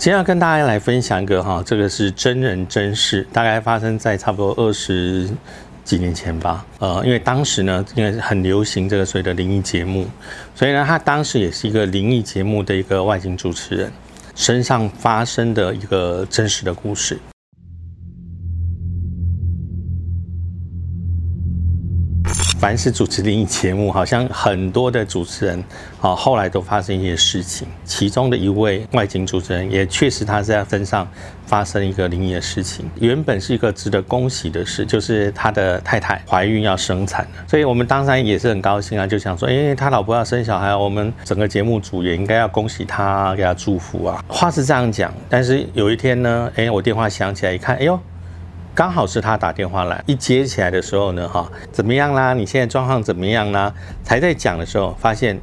[0.00, 5.28] 今天要跟大家来分享一个哈，这个是真人真事，大概发生在差不多二十
[5.84, 6.64] 几年前吧。
[6.78, 10.06] 呃，因为当时呢，因为很流行这个所谓的灵异节目，
[10.54, 13.92] 所以呢，他当时也是一个灵异节目的一个外景主持人
[14.34, 17.18] 身上发生的一个真实的故事。
[22.60, 25.64] 凡是主持灵异节目，好像很多的主持人，
[25.98, 27.66] 啊，后来都发生一些事情。
[27.86, 31.08] 其中的一位外景主持人，也确实他在身上
[31.46, 32.84] 发生一个灵异的事情。
[33.00, 44.22] 原本是一个值得恭喜的事，就是他的太太怀孕要生产了，所以我们当然也是很高兴啊，就想说，哎，他老婆要生小孩，我们整个节目组也应该要恭喜他，给他祝福啊。
[44.28, 47.98] 话是这样讲，但是有一天呢，哎，我电话响起来一看，哎呦。
[48.74, 52.32] 刚好是他打电话来，一接起来的时候呢，哈，怎么样啦？
[52.32, 53.72] 你现在状况怎么样啦？
[54.02, 55.38] 才在讲的时候，发现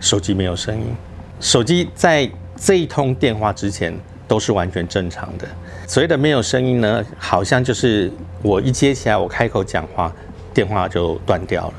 [0.00, 0.94] 手机没有声音。
[1.40, 3.94] 手机在这一通电话之前
[4.28, 5.46] 都是完全正常的。
[5.86, 10.12] 所谓的没有声音呢，好像就是我一接起来，我开口讲话，
[10.52, 11.74] 电话就断掉了。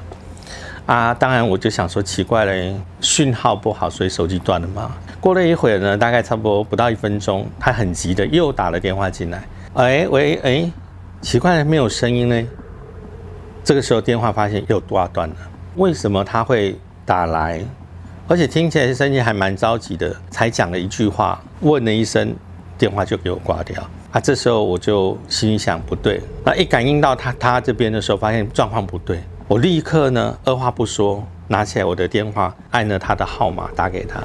[0.87, 4.91] 啊，当然我就想说奇怪嘞，讯号不好，所以手机断了吗？
[5.19, 9.43] 过了一会儿呢，大概差不多不到一分钟，他很急的又打了电话进来。
[9.77, 10.71] 哎喂哎，
[11.21, 12.47] 奇怪，没有声音呢。
[13.63, 15.35] 这个时候电话发现又挂断了。
[15.75, 16.75] 为什么他会
[17.05, 17.63] 打来？
[18.27, 22.35] 而且听起来声音还蛮着急的，才讲了一句话，问了一声，
[22.75, 23.87] 电话就给我挂掉。
[24.11, 26.19] 啊，这时候我就心想不对。
[26.43, 31.23] 那一感应到他他这边的时候，发现状况不对，我立刻呢二话不说。
[31.49, 34.21] 拿起来我的电话，按了他的号码打给他。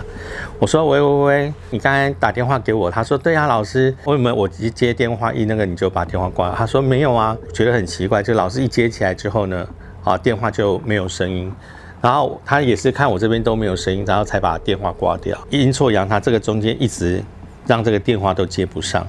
[0.59, 9.69] 我说：“喂喂喂，你刚才打电话给我。”他说：“对啊，老师，为什么我一接电话一那个你就把电话挂了？”他说：“没有啊，觉得很奇怪，就老师一接起来之后呢，
[10.03, 11.53] 啊电话就没有声音。
[12.01, 15.39] 然后他也是看我这边都没有声音，然后才把电话挂掉。
[15.51, 17.23] 阴错阳差，这个中间一直
[17.67, 19.07] 让这个电话都接不上。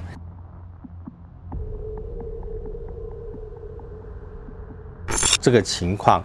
[5.41, 6.23] 这个情况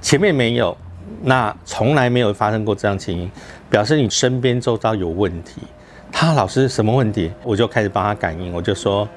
[0.00, 0.76] 前面没有。”
[1.26, 3.30] 那从来没有发生过这样情形，
[3.70, 5.62] 表示你身边周遭有问题。
[6.12, 7.32] 他老师什么问题？
[7.42, 9.08] 我就开始帮他感应，我就说：“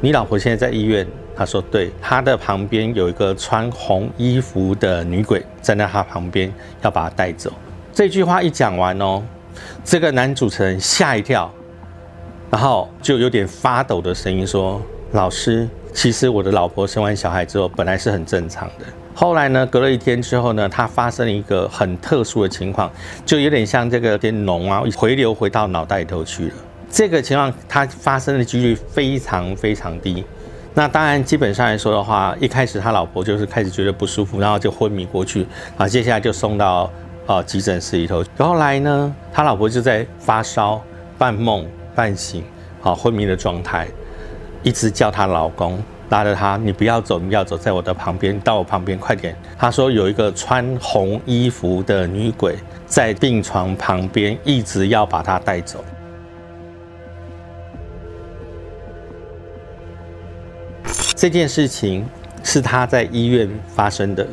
[0.00, 6.52] 你老婆现在在医院。”他说：“对，他的旁边有一个穿红衣服的女鬼站在他旁边，
[6.82, 7.52] 要把他带走。”
[7.92, 9.22] 这句话一讲完哦，
[9.84, 11.52] 这个男主持人吓一跳，
[12.50, 14.80] 然后就有点发抖的声音说
[15.12, 19.66] ：“老师，其实我的老婆生完小孩之后，本来是很正常的。”后来呢？
[19.66, 20.66] 隔了一天之后呢？
[20.66, 22.90] 她发生了一个很特殊的情况，
[23.26, 26.54] 就有点像这个点脓啊，回流回到脑袋里头去了。
[26.90, 30.24] 这个情况它发生的几率非常非常低。
[30.72, 36.90] 那当然，基本上来说的话，一开始他老婆就是开始觉得不舒服，然后就昏迷过去，啊，接下来就送到
[37.26, 38.24] 呃急诊室里头。
[38.38, 40.82] 后来呢，他老婆就在发烧、
[41.18, 42.42] 半梦半醒、
[42.82, 43.86] 啊昏迷的状态，
[44.62, 45.82] 一直叫她老公。
[46.10, 49.34] 拉着他，你不要走，你要走在我的旁边，到我旁边，快点。
[49.56, 55.82] 他说有一个穿红衣服的女鬼在病床旁边，一直要把他带走。
[61.16, 62.06] 这件事情
[62.44, 64.26] 是他在医院发生的，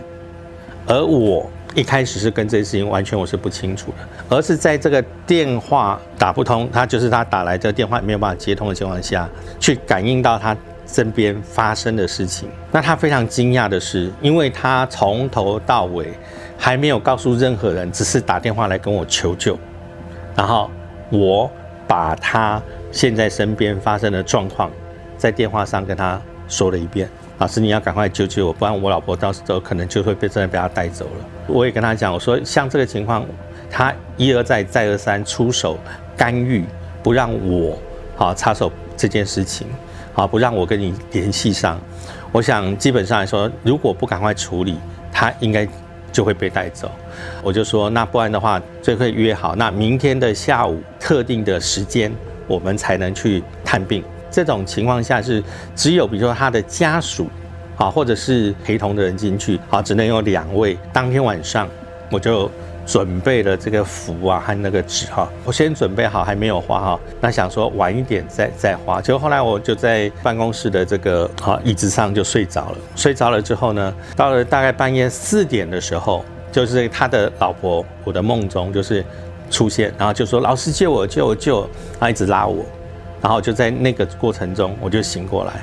[0.85, 10.55] 而我一开始是跟这件事情完全我是不清楚的，而是在这个电话打不通，他就是他打来这个电话没有办法接通的情况下去感应到他。
[10.91, 16.07] 身边发生的事情，那他非常惊讶的是，因为他从头到尾
[16.57, 19.55] 还没有告诉任何人，只是打电话来跟我求救，
[20.35, 20.67] 然后
[21.11, 21.47] 我
[21.87, 22.59] 把他
[22.91, 24.71] 现在身边发生的状况
[25.15, 27.07] 在电话上跟他说了一遍。
[27.39, 31.25] 老师，你要赶快救救我，不然我老婆到时候可能就会被真的被他带走了。
[31.47, 33.25] 我也跟他讲，我说像这个情况，
[33.71, 35.79] 他一而再再而三出手
[36.17, 36.65] 干预，
[37.01, 37.77] 不让我
[38.17, 39.67] 好插手这件事情。
[40.13, 41.79] 好，不让我跟你联系上，
[42.33, 44.77] 我想基本上来说，如果不赶快处理，
[45.09, 45.65] 他应该
[46.11, 46.91] 就会被带走。
[47.41, 52.11] 我就说，那不然的话，最会约好，那明天的下午特定的时间，
[52.47, 54.03] 我们才能去探病。
[54.31, 55.43] 这种情况下是
[55.75, 57.27] 只有比如说他的家属，
[57.77, 60.77] 啊，或者是陪同的人进去，啊，只能有两位。
[60.91, 61.67] 当天晚上
[62.11, 62.49] 我就。
[62.85, 66.99] 准备了这个符啊和那个纸哈，我先准备好，还没有画哈。
[67.21, 72.77] 那想说晚一点再再画，结果后来我就在办公室的这个啊椅子上就睡着了。
[72.95, 79.05] 睡着了之后呢，到了大概半夜四点的时候，就是他的老婆我的梦中就是
[79.51, 82.65] 出现，然后就说老师救我救我救，他一直拉我，
[83.21, 85.53] 然后就在那个过程中我就醒过来。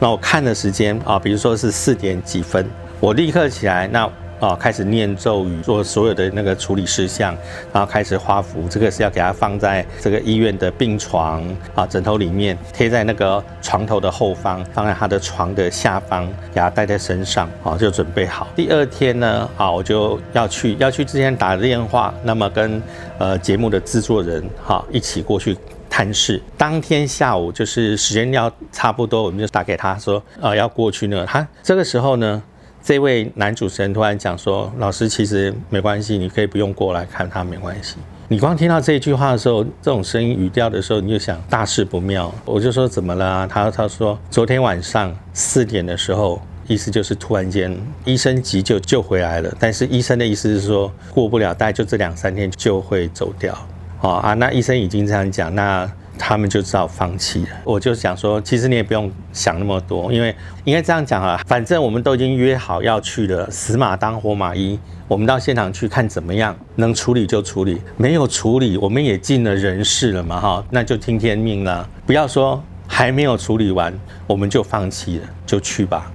[0.00, 2.68] 那我看的时间啊，比如说是四点几分，
[3.00, 4.10] 我立刻起来那。
[4.40, 7.34] 啊，开始念咒语，做所有的那个处理事项，
[7.72, 8.66] 然后开始画符。
[8.68, 11.42] 这个是要给他放在这个医院的病床
[11.74, 18.46] 啊枕头里面，贴在那个床头的后方，放在他的床的下方，给他带在身上啊，就准备好。
[18.54, 22.82] 第二天呢，啊，我就要去，要去之前打电话，那么跟
[23.18, 25.56] 呃节目的制作人哈一起过去。
[25.96, 31.24] 探视当天下午就是时间要差不多，我们就打给他说，呃，要过去呢。
[31.24, 32.42] 他这个时候呢，
[32.82, 37.94] 这位男主持人突然讲说，老师其实没关系，你可以不用过来看他，没关系。
[38.26, 42.34] 你光听到这句话的时候，这种声音语调的时候，你就想大事不妙。
[42.44, 43.46] 我就说怎么了？
[43.46, 47.72] 他他说昨天晚上四点的时候，意思就是突然间
[48.04, 53.56] 医生急救救回来了，但是医生的意思是说过不了，大概就这两三天就会走掉。
[54.04, 57.48] 哦啊，那医生已经这样讲，那他们就知道放弃了。
[57.64, 60.34] 我就想说，其实你也不用想那么多，因为
[60.64, 64.78] 应该这样讲啊，反正我们都已经约好要去了，死马当活马医，
[65.08, 71.88] 我们到现场去看怎么样，能处理就处理，没有处理，我们也尽了人事了嘛，哈，那就听天命了。
[72.04, 73.90] 不要说还没有处理完，
[74.26, 76.12] 我们就放弃了，就去吧。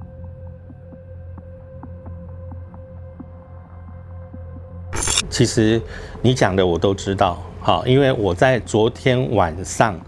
[5.30, 5.80] 其实
[6.20, 7.40] 你讲的我都知道。
[7.62, 9.98] 好，因为我在昨天晚上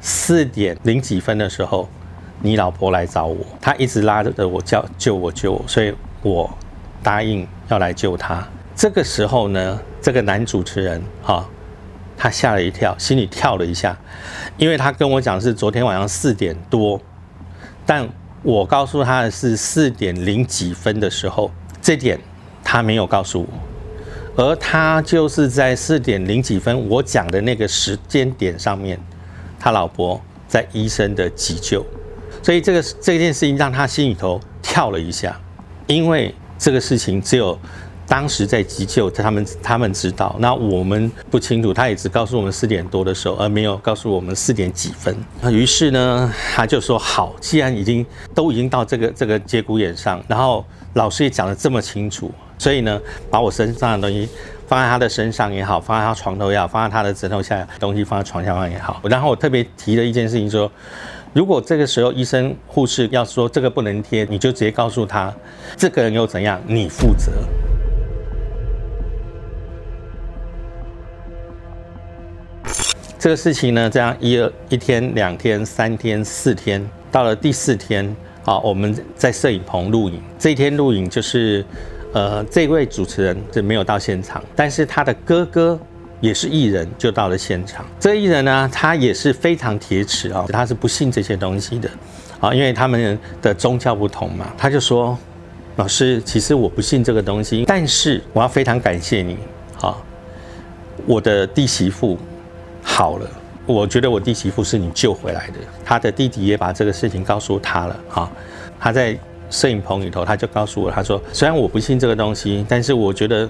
[0.00, 1.88] 四点零几分的时候，
[2.40, 6.50] 你老婆来找我，她一直拉着我叫救我救我，所以我
[7.02, 8.46] 答应要来救她。
[8.74, 11.46] 这个时候呢，这个男主持人哈，
[12.16, 13.96] 他吓了一跳，心里跳了一下，
[14.56, 17.00] 因为他跟我讲是昨天晚上四点多，
[17.84, 18.08] 但
[18.42, 21.50] 我告诉他的是四点零几分的时候，
[21.82, 22.18] 这点
[22.64, 23.48] 他没有告诉我。
[24.36, 28.98] 而他就是在四点零几分我讲的那个时间点上面，
[29.60, 31.84] 他老婆在医生的急救，
[32.42, 35.40] 所以这个这件事情让他心里头跳了一下，
[35.86, 37.56] 因为这个事情只有
[38.08, 45.16] 当时在急救，他们他们知道，那我们不清楚，他也只告诉我们四点多的时候，而没有告诉我们四点几分。
[45.40, 48.04] 那于是呢，他就说好，既然已经
[48.34, 50.64] 都已经到这个这个节骨眼上，然后
[50.94, 52.32] 老师也讲得这么清楚。
[52.58, 54.28] 所以呢，把我身上的东西
[54.66, 59.00] 放在他的身上也好，放在他床头也好，放在他的枕头下东西放在床下方也好。
[59.04, 60.70] 然后我特别提了一件事情说，
[61.34, 65.34] 如果这个时候医生护士要说这个不能贴，你就直接告诉他，
[65.76, 67.32] 这个人又怎样，你负责。
[73.18, 80.22] 这个事情呢，这样一、二、一天、两天、三天、四天，到了第四天，好，我们在摄影棚录影。
[80.38, 81.62] 这一天录影就是。
[82.14, 85.76] 呃，这位主持人是没有到现场，但是他的哥哥
[86.20, 87.84] 也是艺人，就到了现场。
[87.98, 91.90] 这艺人呢，他也是非常铁齿啊，他是不信这些东西的
[92.38, 94.46] 啊，因为他们的宗教不同嘛。
[94.56, 95.18] 他就说
[95.74, 99.36] ：“老师，其实我不信这个东西，但是我要非常感谢你
[99.80, 99.96] 啊，
[101.06, 102.16] 我的弟媳妇
[102.80, 103.28] 好了，
[103.66, 105.54] 我觉得我弟媳妇是你救回来的。
[105.84, 108.30] 他的弟弟也把这个事情告诉他了啊，
[108.78, 109.18] 他在。”
[109.54, 113.48] 摄影棚里头，他就告诉我，他说：“虽然我不信这个东西，但是我觉得，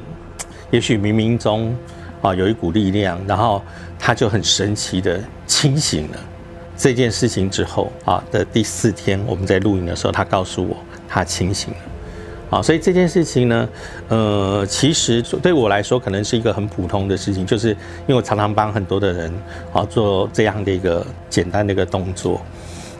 [0.70, 1.74] 也许冥冥中
[2.20, 3.62] 啊有一股力量。”然后
[3.98, 6.18] 他就很神奇的清醒了。
[6.76, 10.76] 这件事情之后啊的第四天，我们在录影的时候，他告诉我
[11.08, 11.78] 他清醒了。
[12.50, 13.68] 啊，所以这件事情呢，
[14.08, 19.32] 呃，其实对我来说可能是一个很普通的事情，就是因为我常常帮很多的人
[19.72, 22.42] 啊做这样的一个简单的一个动作。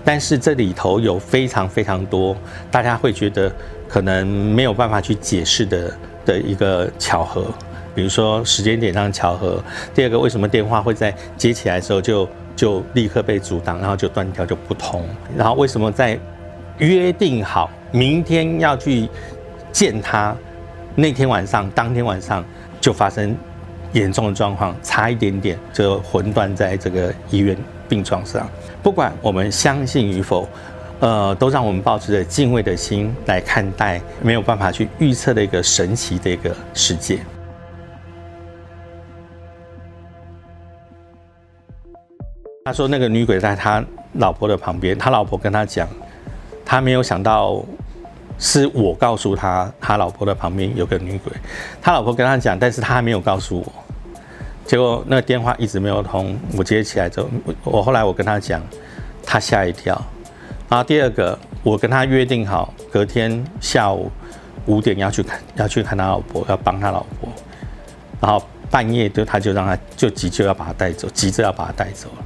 [0.05, 2.37] 但是这里头有非常非常多，
[2.71, 3.51] 大家会觉得
[3.89, 5.95] 可能没有办法去解释的
[6.27, 7.47] 的一个巧合，
[7.95, 9.63] 比如说时间点上巧合。
[9.95, 15.03] 第二个，为什么电话会在接起来的时候就就立刻被阻挡，然后就断掉就不通？
[15.37, 16.19] 然后为什么在
[16.79, 19.09] 约定好明天要去
[19.73, 20.37] 见他
[20.95, 22.45] 那天晚上，当天晚上
[22.81, 23.35] 就发生
[23.93, 27.57] 严重的状况，差一点点就魂断在这个医院
[27.89, 28.49] 病床上？
[28.83, 30.49] 不管我们相信与否，
[31.01, 37.19] 呃，都让我们抱持着敬畏的心来看待没有办法去预测的一个神奇的一个世界。
[42.65, 45.87] 他说，那个女鬼在他老婆的旁边，他老婆跟他讲，
[46.65, 47.63] 他没有想到
[48.39, 51.31] 是我告诉他，他老婆的旁边有个女鬼。
[51.83, 53.84] 他老婆跟他讲，但是他还没有告诉我。
[54.67, 57.29] 结果那个电话一直没有通，我接起来之后，
[57.65, 58.63] 我后来我跟他讲，
[59.25, 60.01] 他吓一跳。
[60.69, 64.11] 然后第二个，我跟他约定好，隔天下午
[64.67, 67.29] 五点要去看，要去看他老婆，要帮他老婆。
[68.21, 72.25] 然后半夜就他就让他就急救要把他带走，急着要把他带走了。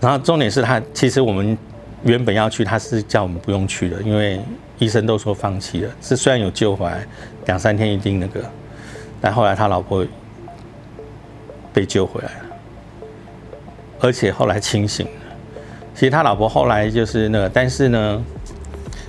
[0.00, 1.58] 然后重点是他其实我们
[2.04, 4.40] 原本要去，他是叫我们不用去的，因为
[4.78, 7.04] 医生都说放弃了，是虽然有救回来，
[7.46, 8.44] 两三天一定那个，
[9.20, 10.06] 但后来他老婆
[11.76, 12.56] 被救回来了，
[14.00, 15.12] 而且后来清醒了。
[15.94, 18.24] 其实他老婆后来就是那个，但是呢，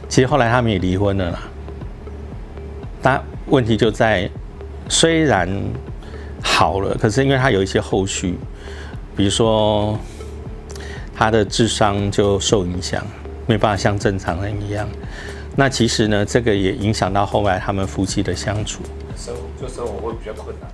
[0.09, 1.39] 其实后来他们也离婚了啦。
[3.01, 4.29] 但问题就在，
[4.89, 5.49] 虽然
[6.43, 8.37] 好了，可是因为他有一些后续，
[9.15, 9.97] 比如说
[11.15, 13.01] 他的智商就受影响，
[13.45, 14.85] 没办法像正常人一样。
[15.55, 18.83] 那其实呢，这个也影响到后来他们夫妻的相处。
[19.15, 20.69] 生就生活会比较困难。